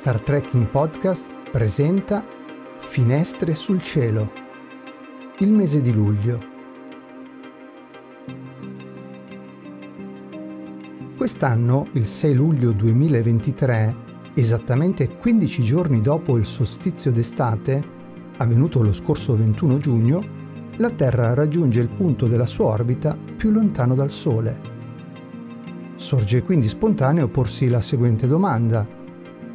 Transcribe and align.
Star 0.00 0.18
Trek 0.18 0.54
in 0.54 0.70
podcast 0.70 1.50
presenta 1.50 2.24
Finestre 2.78 3.54
sul 3.54 3.82
cielo. 3.82 4.32
Il 5.40 5.52
mese 5.52 5.82
di 5.82 5.92
luglio. 5.92 6.40
Quest'anno, 11.18 11.86
il 11.92 12.06
6 12.06 12.34
luglio 12.34 12.72
2023, 12.72 13.96
esattamente 14.32 15.16
15 15.16 15.62
giorni 15.62 16.00
dopo 16.00 16.38
il 16.38 16.46
solstizio 16.46 17.12
d'estate, 17.12 17.84
avvenuto 18.38 18.82
lo 18.82 18.94
scorso 18.94 19.36
21 19.36 19.76
giugno, 19.76 20.24
la 20.78 20.88
Terra 20.88 21.34
raggiunge 21.34 21.80
il 21.80 21.90
punto 21.90 22.26
della 22.26 22.46
sua 22.46 22.68
orbita 22.68 23.18
più 23.36 23.50
lontano 23.50 23.94
dal 23.94 24.10
Sole. 24.10 24.60
Sorge 25.96 26.42
quindi 26.42 26.68
spontaneo 26.68 27.28
porsi 27.28 27.68
la 27.68 27.82
seguente 27.82 28.26
domanda 28.26 28.96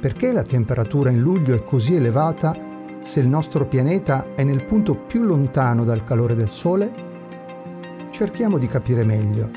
perché 0.00 0.32
la 0.32 0.42
temperatura 0.42 1.10
in 1.10 1.20
luglio 1.20 1.54
è 1.54 1.62
così 1.62 1.94
elevata 1.94 2.56
se 3.00 3.20
il 3.20 3.28
nostro 3.28 3.66
pianeta 3.66 4.34
è 4.34 4.44
nel 4.44 4.64
punto 4.64 4.94
più 4.94 5.22
lontano 5.22 5.84
dal 5.84 6.04
calore 6.04 6.34
del 6.34 6.50
Sole? 6.50 7.08
Cerchiamo 8.10 8.58
di 8.58 8.66
capire 8.66 9.04
meglio. 9.04 9.50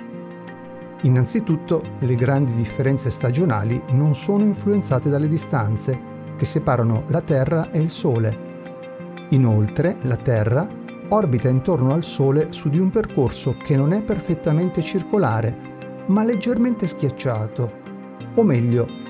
Innanzitutto, 1.04 1.82
le 2.00 2.16
grandi 2.16 2.54
differenze 2.54 3.10
stagionali 3.10 3.82
non 3.92 4.16
sono 4.16 4.44
influenzate 4.44 5.10
dalle 5.10 5.28
distanze 5.28 6.12
che 6.38 6.46
separano 6.46 7.04
la 7.08 7.22
Terra 7.22 7.70
e 7.72 7.80
il 7.80 7.90
Sole. 7.90 8.52
Inoltre, 9.30 9.98
la 10.02 10.18
Terra 10.18 10.68
orbita 11.10 11.50
intorno 11.50 11.94
al 11.94 12.04
Sole 12.04 12.52
su 12.52 12.70
di 12.70 12.80
un 12.80 12.90
percorso 12.90 13.58
che 13.58 13.76
non 13.76 13.92
è 13.92 14.02
perfettamente 14.02 14.82
circolare, 14.82 16.06
ma 16.08 16.24
leggermente 16.24 16.88
schiacciato, 16.88 17.82
o 18.36 18.44
meglio, 18.44 19.03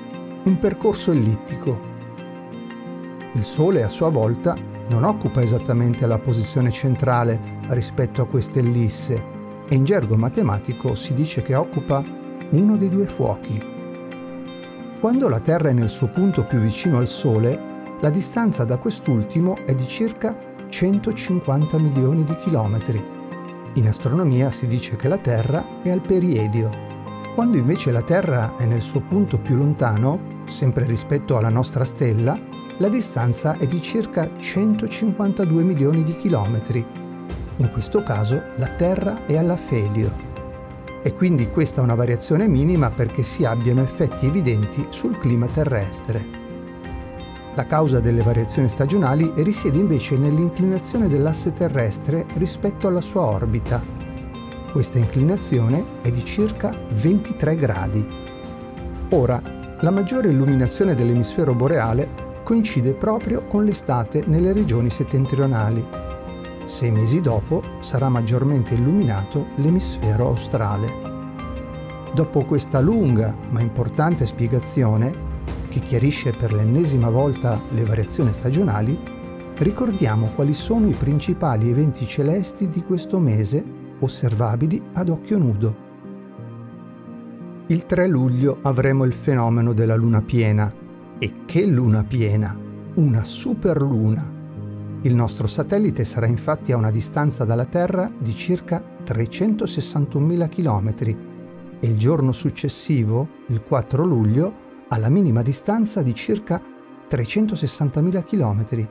un 0.44 0.58
percorso 0.58 1.10
ellittico. 1.10 1.92
Il 3.32 3.44
Sole 3.44 3.82
a 3.82 3.88
sua 3.88 4.10
volta 4.10 4.54
non 4.88 5.02
occupa 5.02 5.40
esattamente 5.40 6.06
la 6.06 6.18
posizione 6.18 6.70
centrale 6.70 7.40
rispetto 7.68 8.20
a 8.20 8.26
questa 8.26 8.58
ellisse 8.58 9.32
e 9.66 9.74
in 9.74 9.84
gergo 9.84 10.16
matematico 10.16 10.94
si 10.94 11.14
dice 11.14 11.40
che 11.40 11.54
occupa 11.54 12.04
uno 12.50 12.76
dei 12.76 12.90
due 12.90 13.06
fuochi. 13.06 13.58
Quando 15.00 15.28
la 15.28 15.40
Terra 15.40 15.70
è 15.70 15.72
nel 15.72 15.88
suo 15.88 16.08
punto 16.08 16.44
più 16.44 16.58
vicino 16.58 16.98
al 16.98 17.08
Sole, 17.08 17.72
la 18.00 18.10
distanza 18.10 18.64
da 18.64 18.76
quest'ultimo 18.76 19.56
è 19.64 19.74
di 19.74 19.88
circa 19.88 20.36
150 20.68 21.78
milioni 21.78 22.22
di 22.22 22.36
chilometri. 22.36 23.02
In 23.74 23.88
astronomia 23.88 24.50
si 24.50 24.66
dice 24.66 24.96
che 24.96 25.08
la 25.08 25.18
Terra 25.18 25.80
è 25.82 25.90
al 25.90 26.02
perielio. 26.02 26.70
Quando 27.34 27.56
invece 27.56 27.90
la 27.90 28.02
Terra 28.02 28.56
è 28.56 28.66
nel 28.66 28.82
suo 28.82 29.00
punto 29.00 29.38
più 29.38 29.56
lontano, 29.56 30.33
sempre 30.46 30.84
rispetto 30.84 31.36
alla 31.36 31.48
nostra 31.48 31.84
stella, 31.84 32.38
la 32.78 32.88
distanza 32.88 33.56
è 33.56 33.66
di 33.66 33.80
circa 33.80 34.36
152 34.36 35.62
milioni 35.62 36.02
di 36.02 36.16
chilometri. 36.16 36.84
In 37.56 37.70
questo 37.70 38.02
caso 38.02 38.42
la 38.56 38.68
Terra 38.68 39.24
è 39.26 39.36
all'afelio. 39.36 40.32
E 41.02 41.12
quindi 41.14 41.50
questa 41.50 41.80
è 41.80 41.84
una 41.84 41.94
variazione 41.94 42.48
minima 42.48 42.90
perché 42.90 43.22
si 43.22 43.44
abbiano 43.44 43.82
effetti 43.82 44.26
evidenti 44.26 44.86
sul 44.88 45.18
clima 45.18 45.46
terrestre. 45.46 46.42
La 47.54 47.66
causa 47.66 48.00
delle 48.00 48.22
variazioni 48.22 48.68
stagionali 48.68 49.30
risiede 49.36 49.78
invece 49.78 50.16
nell'inclinazione 50.16 51.08
dell'asse 51.08 51.52
terrestre 51.52 52.26
rispetto 52.34 52.88
alla 52.88 53.00
sua 53.00 53.22
orbita. 53.22 53.80
Questa 54.72 54.98
inclinazione 54.98 56.00
è 56.02 56.10
di 56.10 56.24
circa 56.24 56.76
23 56.94 57.54
gradi. 57.54 58.04
Ora, 59.10 59.40
la 59.80 59.90
maggiore 59.90 60.28
illuminazione 60.28 60.94
dell'emisfero 60.94 61.54
boreale 61.54 62.42
coincide 62.42 62.94
proprio 62.94 63.46
con 63.46 63.64
l'estate 63.64 64.24
nelle 64.26 64.52
regioni 64.52 64.90
settentrionali. 64.90 65.84
Sei 66.64 66.90
mesi 66.90 67.20
dopo 67.20 67.62
sarà 67.80 68.08
maggiormente 68.08 68.74
illuminato 68.74 69.48
l'emisfero 69.56 70.28
australe. 70.28 71.12
Dopo 72.14 72.44
questa 72.44 72.80
lunga 72.80 73.36
ma 73.50 73.60
importante 73.60 74.24
spiegazione, 74.24 75.32
che 75.68 75.80
chiarisce 75.80 76.30
per 76.30 76.52
l'ennesima 76.52 77.10
volta 77.10 77.60
le 77.70 77.82
variazioni 77.82 78.32
stagionali, 78.32 78.98
ricordiamo 79.56 80.30
quali 80.34 80.54
sono 80.54 80.88
i 80.88 80.94
principali 80.94 81.68
eventi 81.68 82.06
celesti 82.06 82.68
di 82.68 82.82
questo 82.82 83.18
mese 83.18 83.64
osservabili 83.98 84.80
ad 84.94 85.08
occhio 85.08 85.38
nudo. 85.38 85.83
Il 87.74 87.86
3 87.86 88.06
luglio 88.06 88.58
avremo 88.62 89.04
il 89.04 89.12
fenomeno 89.12 89.72
della 89.72 89.96
luna 89.96 90.22
piena. 90.22 90.72
E 91.18 91.44
che 91.44 91.66
luna 91.66 92.04
piena! 92.04 92.56
Una 92.94 93.24
superluna! 93.24 94.30
Il 95.02 95.16
nostro 95.16 95.48
satellite 95.48 96.04
sarà 96.04 96.26
infatti 96.26 96.70
a 96.70 96.76
una 96.76 96.92
distanza 96.92 97.44
dalla 97.44 97.64
Terra 97.64 98.08
di 98.16 98.30
circa 98.30 98.80
361.000 99.04 100.48
km 100.48 100.94
e 101.80 101.86
il 101.88 101.98
giorno 101.98 102.30
successivo, 102.30 103.28
il 103.48 103.60
4 103.64 104.04
luglio, 104.04 104.54
alla 104.90 105.08
minima 105.08 105.42
distanza 105.42 106.00
di 106.00 106.14
circa 106.14 106.62
360.000 107.10 108.22
km. 108.22 108.88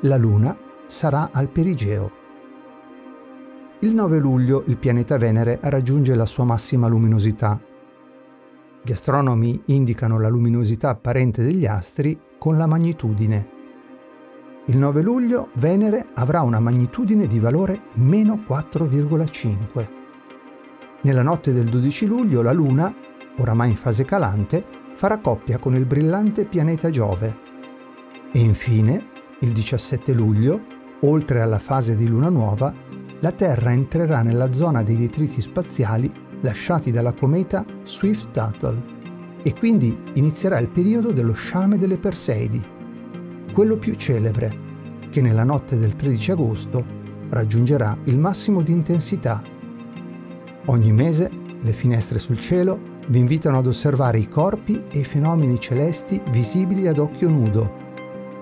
La 0.00 0.16
Luna 0.16 0.56
sarà 0.86 1.28
al 1.30 1.50
perigeo. 1.50 2.10
Il 3.80 3.94
9 3.94 4.18
luglio 4.18 4.64
il 4.68 4.78
pianeta 4.78 5.18
Venere 5.18 5.58
raggiunge 5.60 6.14
la 6.14 6.24
sua 6.24 6.44
massima 6.44 6.88
luminosità 6.88 7.60
gli 8.86 8.92
astronomi 8.92 9.62
indicano 9.68 10.18
la 10.18 10.28
luminosità 10.28 10.90
apparente 10.90 11.42
degli 11.42 11.64
astri 11.64 12.20
con 12.36 12.58
la 12.58 12.66
magnitudine. 12.66 13.48
Il 14.66 14.76
9 14.76 15.02
luglio 15.02 15.48
Venere 15.54 16.04
avrà 16.12 16.42
una 16.42 16.60
magnitudine 16.60 17.26
di 17.26 17.38
valore 17.38 17.84
meno 17.94 18.44
4,5. 18.46 19.88
Nella 21.00 21.22
notte 21.22 21.54
del 21.54 21.70
12 21.70 22.04
luglio 22.04 22.42
la 22.42 22.52
Luna, 22.52 22.94
oramai 23.38 23.70
in 23.70 23.76
fase 23.76 24.04
calante, 24.04 24.62
farà 24.92 25.16
coppia 25.16 25.56
con 25.56 25.74
il 25.74 25.86
brillante 25.86 26.44
pianeta 26.44 26.90
Giove. 26.90 27.38
E 28.32 28.38
infine, 28.38 29.06
il 29.40 29.52
17 29.52 30.12
luglio, 30.12 30.60
oltre 31.00 31.40
alla 31.40 31.58
fase 31.58 31.96
di 31.96 32.06
luna 32.06 32.28
nuova, 32.28 32.70
la 33.20 33.32
Terra 33.32 33.72
entrerà 33.72 34.20
nella 34.20 34.52
zona 34.52 34.82
dei 34.82 34.98
detriti 34.98 35.40
spaziali 35.40 36.12
lasciati 36.44 36.92
dalla 36.92 37.12
cometa 37.12 37.64
Swift-Tuttle 37.82 38.92
e 39.42 39.54
quindi 39.54 39.98
inizierà 40.14 40.58
il 40.58 40.68
periodo 40.68 41.12
dello 41.12 41.32
sciame 41.32 41.76
delle 41.76 41.98
Perseidi, 41.98 42.64
quello 43.52 43.76
più 43.76 43.94
celebre, 43.94 44.62
che 45.10 45.20
nella 45.20 45.44
notte 45.44 45.78
del 45.78 45.96
13 45.96 46.30
agosto 46.30 46.84
raggiungerà 47.28 47.96
il 48.04 48.18
massimo 48.18 48.62
di 48.62 48.72
intensità. 48.72 49.42
Ogni 50.66 50.92
mese 50.92 51.30
le 51.60 51.72
finestre 51.72 52.18
sul 52.18 52.38
cielo 52.38 52.92
vi 53.08 53.18
invitano 53.18 53.58
ad 53.58 53.66
osservare 53.66 54.18
i 54.18 54.28
corpi 54.28 54.84
e 54.90 55.00
i 55.00 55.04
fenomeni 55.04 55.58
celesti 55.60 56.20
visibili 56.30 56.86
ad 56.86 56.98
occhio 56.98 57.28
nudo. 57.28 57.82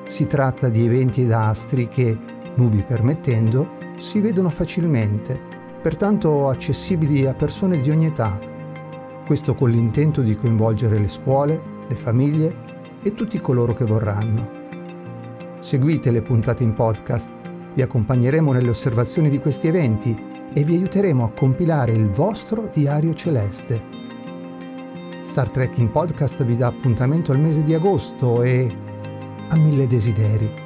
Si 0.06 0.26
tratta 0.26 0.68
di 0.68 0.84
eventi 0.84 1.22
ed 1.22 1.32
astri 1.32 1.88
che, 1.88 2.16
nubi 2.56 2.82
permettendo, 2.82 3.80
si 3.96 4.20
vedono 4.20 4.50
facilmente 4.50 5.51
pertanto 5.82 6.48
accessibili 6.48 7.26
a 7.26 7.34
persone 7.34 7.80
di 7.80 7.90
ogni 7.90 8.06
età. 8.06 8.38
Questo 9.26 9.54
con 9.54 9.70
l'intento 9.70 10.22
di 10.22 10.36
coinvolgere 10.36 10.98
le 10.98 11.08
scuole, 11.08 11.60
le 11.88 11.94
famiglie 11.96 12.56
e 13.02 13.14
tutti 13.14 13.40
coloro 13.40 13.74
che 13.74 13.84
vorranno. 13.84 14.60
Seguite 15.58 16.10
le 16.10 16.22
puntate 16.22 16.62
in 16.62 16.74
podcast, 16.74 17.30
vi 17.74 17.82
accompagneremo 17.82 18.52
nelle 18.52 18.70
osservazioni 18.70 19.28
di 19.28 19.38
questi 19.38 19.66
eventi 19.66 20.16
e 20.54 20.64
vi 20.64 20.74
aiuteremo 20.74 21.24
a 21.24 21.32
compilare 21.32 21.92
il 21.92 22.10
vostro 22.10 22.70
diario 22.72 23.14
celeste. 23.14 23.82
Star 25.22 25.50
Trek 25.50 25.78
in 25.78 25.90
podcast 25.90 26.44
vi 26.44 26.56
dà 26.56 26.68
appuntamento 26.68 27.32
al 27.32 27.38
mese 27.38 27.62
di 27.62 27.74
agosto 27.74 28.42
e 28.42 28.76
a 29.48 29.56
mille 29.56 29.86
desideri. 29.86 30.61